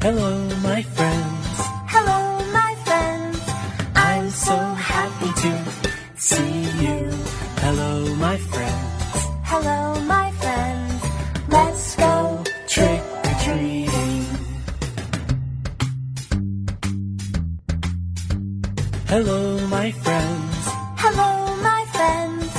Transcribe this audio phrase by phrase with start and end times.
[0.00, 0.32] Hello,
[0.62, 1.56] my friends.
[1.94, 2.20] Hello,
[2.52, 3.40] my friends.
[3.96, 5.52] I'm so happy to
[6.14, 6.54] see
[6.84, 6.98] you.
[7.64, 9.26] Hello, my friends.
[9.50, 11.02] Hello, my friends.
[11.48, 12.44] Let's go.
[12.68, 14.24] Trick or treating.
[19.12, 20.64] Hello, my friends.
[21.02, 22.50] Hello, my friends.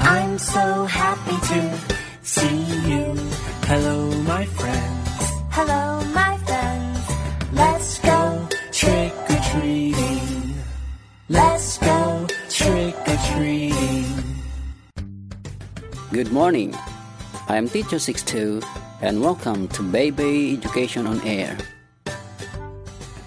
[0.00, 1.60] I'm so happy to
[2.22, 2.58] see
[2.90, 3.04] you.
[3.70, 5.02] Hello, my friends.
[5.56, 5.82] Hello,
[6.14, 6.25] my
[11.28, 14.06] Let's go trick or treating.
[16.12, 16.72] Good morning.
[17.48, 18.62] I am Teacher Sixto
[19.02, 21.58] and welcome to Baby Education on Air.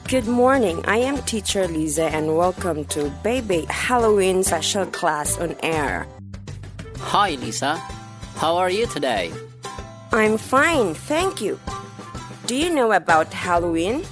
[0.08, 0.82] Good morning.
[0.88, 6.08] I am teacher Liza and welcome to Baby Halloween special class on air.
[7.00, 7.76] Hi, Liza.
[8.40, 9.30] How are you today?
[10.14, 11.60] I'm fine, thank you.
[12.46, 14.06] Do you know about Halloween?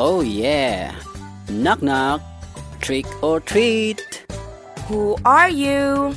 [0.00, 0.92] Oh, yeah.
[1.48, 2.20] Knock knock.
[2.84, 4.26] Trick or treat.
[4.88, 6.14] Who are you?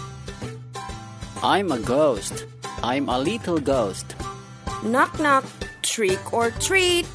[1.42, 2.46] I'm a ghost.
[2.84, 4.18] I'm a little ghost.
[4.84, 5.45] Knock knock,
[5.82, 7.08] trick or treat.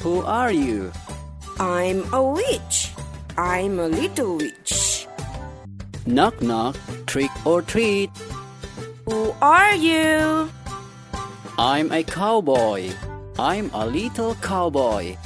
[0.00, 0.92] Who are you?
[1.58, 2.92] I'm a witch.
[3.38, 5.08] I'm a little witch.
[6.04, 6.76] Knock knock.
[7.06, 8.10] Trick or treat.
[9.06, 10.52] Who are you?
[11.56, 12.92] I'm a cowboy.
[13.38, 15.16] I'm a little cowboy.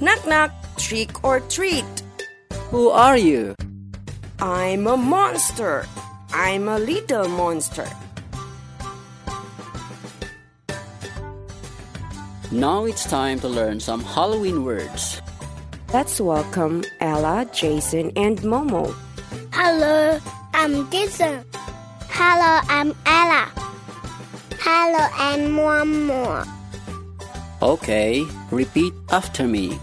[0.00, 2.03] Knock knock, trick or treat.
[2.74, 3.54] Who are you?
[4.42, 5.86] I'm a monster.
[6.32, 7.86] I'm a little monster.
[12.50, 15.22] Now it's time to learn some Halloween words.
[15.92, 18.92] Let's welcome Ella, Jason, and Momo.
[19.52, 20.18] Hello,
[20.52, 21.46] I'm Jason.
[22.10, 23.54] Hello, I'm Ella.
[24.58, 26.42] Hello, I'm one more.
[27.62, 29.78] Okay, repeat after me.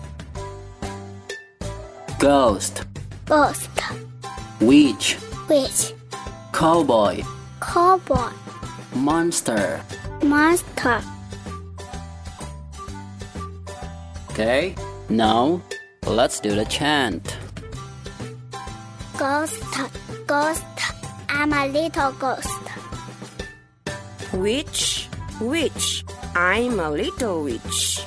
[2.21, 2.83] Ghost,
[3.26, 3.71] Ghost,
[4.59, 5.17] witch,
[5.49, 5.92] witch,
[6.54, 7.23] cowboy,
[7.59, 8.30] cowboy,
[8.93, 9.82] monster.
[10.21, 11.02] monster.
[14.30, 14.76] Okay,
[15.10, 15.60] now
[16.05, 17.39] let's do the chant.
[19.17, 19.64] Ghost,
[20.27, 20.64] ghost.
[21.27, 22.61] I'm a little ghost.
[24.31, 25.10] Witch,
[25.42, 26.05] witch.
[26.36, 27.61] I'm a little witch.
[27.65, 28.05] Witch,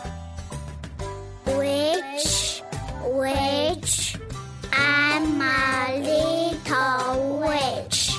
[3.15, 4.19] witch.
[4.73, 8.19] I'm a little witch.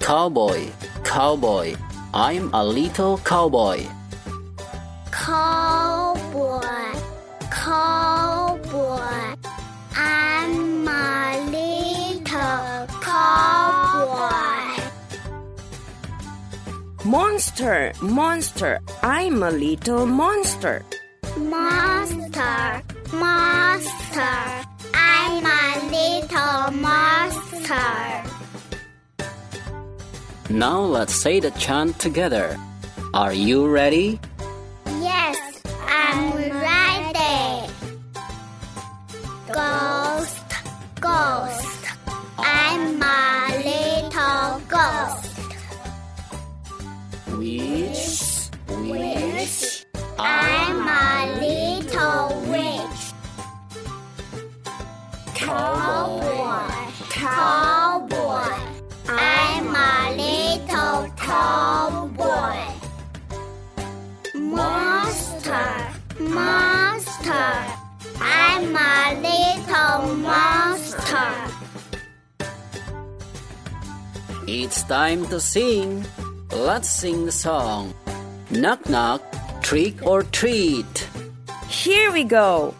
[0.00, 0.70] Cowboy,
[1.04, 1.74] cowboy.
[2.14, 3.86] I'm a little cowboy.
[5.10, 6.62] Cowboy,
[7.50, 9.34] cowboy.
[9.96, 14.82] I'm a little cowboy.
[17.04, 18.80] Monster, monster.
[19.02, 20.84] I'm a little monster.
[21.36, 22.82] Monster,
[23.12, 24.64] monster.
[24.94, 28.24] I'm a little monster.
[30.50, 32.56] Now let's say the chant together.
[33.14, 34.20] Are you ready?
[74.50, 76.06] It's time to sing.
[76.50, 77.92] Let's sing the song.
[78.50, 79.20] Knock knock,
[79.60, 81.06] trick or treat.
[81.68, 82.74] Here we go.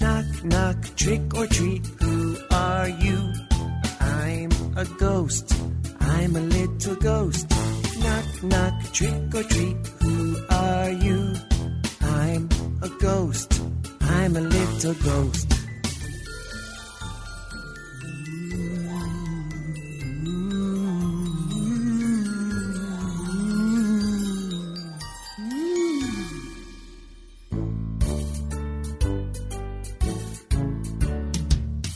[0.00, 1.84] Knock, knock, trick or treat.
[2.00, 3.18] Who are you?
[4.00, 5.52] I'm a ghost.
[6.00, 7.50] I'm a little ghost.
[8.00, 9.76] Knock, knock, trick or treat.
[10.00, 11.34] Who are you?
[12.00, 12.48] I'm
[12.80, 13.57] a ghost.
[14.28, 15.48] I'm a little ghost.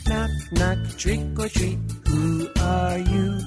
[0.07, 1.77] Knock, knock, trick or treat.
[2.07, 3.39] Who are you?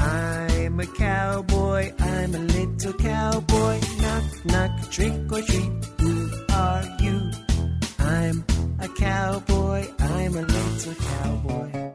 [0.00, 1.92] I'm a cowboy.
[2.00, 3.80] I'm a little cowboy.
[4.00, 5.70] Knock, knock, trick or treat.
[6.00, 7.45] Who are you?
[8.06, 8.44] I'm
[8.78, 9.88] a cowboy.
[9.98, 11.85] I'm a little cowboy.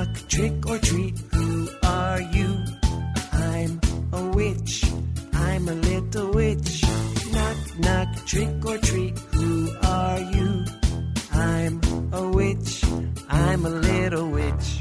[0.00, 1.18] Knock, trick or treat.
[1.34, 2.64] Who are you?
[3.32, 3.80] I'm
[4.12, 4.84] a witch.
[5.32, 6.84] I'm a little witch.
[7.32, 9.18] Knock, knock, trick or treat.
[9.34, 10.64] Who are you?
[11.32, 11.80] I'm
[12.12, 12.84] a witch.
[13.28, 14.79] I'm a little witch.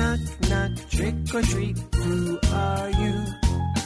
[0.00, 1.78] Knock, knock, trick or treat.
[1.94, 3.14] Who are you?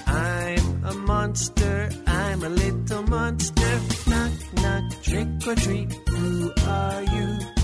[0.06, 1.90] I'm a monster.
[2.06, 3.80] I'm a little monster.
[4.06, 4.32] Knock,
[4.62, 5.92] knock, trick or treat.
[6.10, 7.63] Who are you?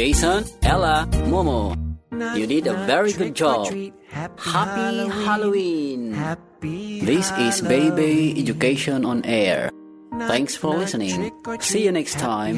[0.00, 1.76] Jason, Ella, Momo,
[2.34, 3.68] you did a very good job.
[4.08, 6.16] Happy, Halloween.
[7.04, 9.70] This is Baby Education on Air.
[10.20, 11.30] Thanks for listening.
[11.60, 12.56] See you next time.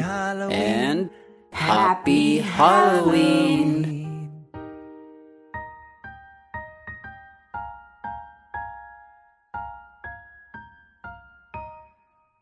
[0.53, 1.11] And
[1.51, 4.31] Happy Halloween.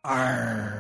[0.05, 0.80] Arr.